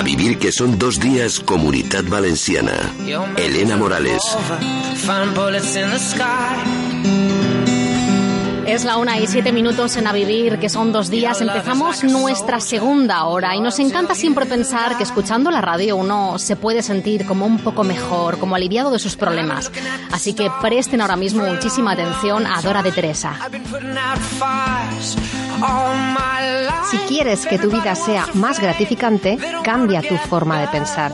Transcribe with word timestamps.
A 0.00 0.02
vivir 0.02 0.38
que 0.38 0.50
son 0.50 0.78
dos 0.78 0.98
días 0.98 1.40
Comunidad 1.40 2.04
Valenciana. 2.04 2.72
Elena 3.36 3.76
Morales. 3.76 4.22
Es 8.66 8.84
la 8.84 8.96
una 8.96 9.18
y 9.18 9.26
siete 9.26 9.52
minutos 9.52 9.98
en 9.98 10.06
A 10.06 10.12
Vivir, 10.14 10.58
que 10.58 10.70
son 10.70 10.90
dos 10.90 11.10
días. 11.10 11.42
Empezamos 11.42 12.02
nuestra 12.02 12.60
segunda 12.60 13.24
hora 13.24 13.54
y 13.54 13.60
nos 13.60 13.78
encanta 13.78 14.14
siempre 14.14 14.46
pensar 14.46 14.96
que 14.96 15.02
escuchando 15.02 15.50
la 15.50 15.60
radio 15.60 15.96
uno 15.96 16.38
se 16.38 16.56
puede 16.56 16.80
sentir 16.80 17.26
como 17.26 17.44
un 17.44 17.58
poco 17.58 17.84
mejor, 17.84 18.38
como 18.38 18.56
aliviado 18.56 18.90
de 18.90 18.98
sus 18.98 19.16
problemas. 19.16 19.70
Así 20.12 20.32
que 20.32 20.50
presten 20.62 21.02
ahora 21.02 21.16
mismo 21.16 21.44
muchísima 21.44 21.92
atención 21.92 22.46
a 22.46 22.62
Dora 22.62 22.82
de 22.82 22.92
Teresa. 22.92 23.36
Quieres 27.10 27.44
que 27.44 27.58
tu 27.58 27.72
vida 27.72 27.96
sea 27.96 28.28
más 28.34 28.60
gratificante, 28.60 29.36
cambia 29.64 30.00
tu 30.00 30.16
forma 30.16 30.60
de 30.60 30.68
pensar. 30.68 31.12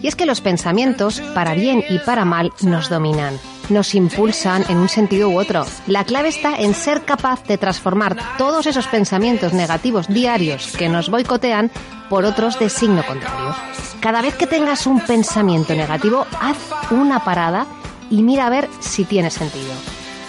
Y 0.00 0.06
es 0.06 0.14
que 0.14 0.24
los 0.24 0.40
pensamientos, 0.40 1.20
para 1.34 1.54
bien 1.54 1.82
y 1.88 1.98
para 1.98 2.24
mal, 2.24 2.52
nos 2.62 2.88
dominan 2.88 3.40
nos 3.68 3.96
impulsan 3.96 4.64
en 4.68 4.78
un 4.78 4.88
sentido 4.88 5.30
u 5.30 5.40
otro. 5.40 5.66
La 5.88 6.04
clave 6.04 6.28
está 6.28 6.56
en 6.58 6.74
ser 6.74 7.04
capaz 7.04 7.42
de 7.44 7.58
transformar 7.58 8.16
todos 8.38 8.66
esos 8.66 8.86
pensamientos 8.86 9.52
negativos 9.52 10.06
diarios 10.06 10.76
que 10.76 10.88
nos 10.88 11.10
boicotean 11.10 11.72
por 12.08 12.24
otros 12.24 12.58
de 12.60 12.68
signo 12.68 13.04
contrario. 13.04 13.56
Cada 14.00 14.22
vez 14.22 14.36
que 14.36 14.46
tengas 14.46 14.86
un 14.86 15.00
pensamiento 15.00 15.74
negativo, 15.74 16.24
haz 16.40 16.58
una 16.92 17.24
parada 17.24 17.66
y 18.10 18.22
mira 18.22 18.46
a 18.46 18.50
ver 18.50 18.68
si 18.78 19.04
tiene 19.04 19.30
sentido. 19.30 19.72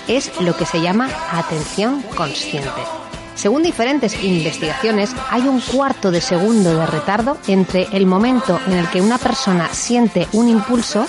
Es 0.07 0.31
lo 0.41 0.55
que 0.55 0.65
se 0.65 0.81
llama 0.81 1.09
atención 1.31 2.01
consciente. 2.15 3.02
Según 3.35 3.63
diferentes 3.63 4.21
investigaciones, 4.23 5.11
hay 5.29 5.41
un 5.43 5.59
cuarto 5.59 6.11
de 6.11 6.21
segundo 6.21 6.77
de 6.77 6.85
retardo 6.85 7.37
entre 7.47 7.87
el 7.91 8.05
momento 8.05 8.59
en 8.67 8.73
el 8.73 8.87
que 8.89 9.01
una 9.01 9.17
persona 9.17 9.69
siente 9.73 10.27
un 10.33 10.49
impulso 10.49 11.05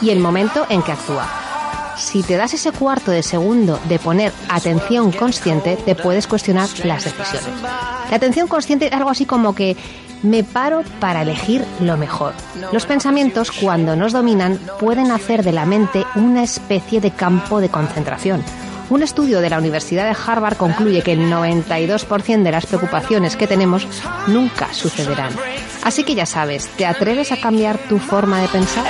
y 0.00 0.10
el 0.10 0.20
momento 0.20 0.66
en 0.68 0.82
que 0.82 0.92
actúa 0.92 1.48
si 1.98 2.22
te 2.22 2.36
das 2.36 2.54
ese 2.54 2.72
cuarto 2.72 3.10
de 3.10 3.22
segundo 3.22 3.78
de 3.88 3.98
poner 3.98 4.32
atención 4.48 5.12
consciente, 5.12 5.76
te 5.76 5.94
puedes 5.94 6.26
cuestionar 6.26 6.68
las 6.84 7.04
decisiones. 7.04 7.62
La 7.62 8.16
atención 8.16 8.48
consciente 8.48 8.86
es 8.86 8.92
algo 8.92 9.10
así 9.10 9.26
como 9.26 9.54
que 9.54 9.76
me 10.22 10.42
paro 10.42 10.82
para 11.00 11.22
elegir 11.22 11.64
lo 11.80 11.96
mejor. 11.96 12.34
Los 12.72 12.86
pensamientos, 12.86 13.52
cuando 13.52 13.94
nos 13.94 14.12
dominan, 14.12 14.58
pueden 14.80 15.12
hacer 15.12 15.42
de 15.44 15.52
la 15.52 15.66
mente 15.66 16.04
una 16.14 16.42
especie 16.42 17.00
de 17.00 17.10
campo 17.10 17.60
de 17.60 17.68
concentración. 17.68 18.42
Un 18.90 19.02
estudio 19.02 19.40
de 19.40 19.50
la 19.50 19.58
Universidad 19.58 20.04
de 20.04 20.16
Harvard 20.26 20.56
concluye 20.56 21.02
que 21.02 21.12
el 21.12 21.30
92% 21.30 22.42
de 22.42 22.50
las 22.50 22.66
preocupaciones 22.66 23.36
que 23.36 23.46
tenemos 23.46 23.86
nunca 24.26 24.72
sucederán. 24.72 25.32
Así 25.84 26.04
que 26.04 26.14
ya 26.14 26.24
sabes, 26.24 26.68
¿te 26.76 26.86
atreves 26.86 27.30
a 27.32 27.40
cambiar 27.40 27.78
tu 27.88 27.98
forma 27.98 28.40
de 28.40 28.48
pensar? 28.48 28.84